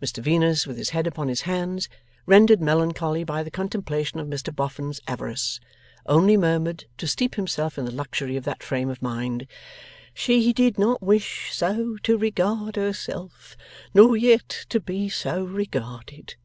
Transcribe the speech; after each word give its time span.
Mr 0.00 0.22
Venus, 0.22 0.66
with 0.66 0.78
his 0.78 0.88
head 0.96 1.06
upon 1.06 1.28
his 1.28 1.42
hands, 1.42 1.90
rendered 2.24 2.58
melancholy 2.62 3.22
by 3.22 3.42
the 3.42 3.50
contemplation 3.50 4.18
of 4.18 4.26
Mr 4.26 4.48
Boffin's 4.56 4.98
avarice, 5.06 5.60
only 6.06 6.38
murmured 6.38 6.86
to 6.96 7.06
steep 7.06 7.34
himself 7.34 7.76
in 7.76 7.84
the 7.84 7.90
luxury 7.90 8.34
of 8.38 8.44
that 8.44 8.62
frame 8.62 8.88
of 8.88 9.02
mind: 9.02 9.46
'She 10.14 10.54
did 10.54 10.78
not 10.78 11.02
wish 11.02 11.50
so 11.52 11.98
to 12.02 12.16
regard 12.16 12.76
herself, 12.76 13.58
nor 13.92 14.16
yet 14.16 14.48
to 14.70 14.80
be 14.80 15.10
so 15.10 15.44
regarded. 15.44 16.36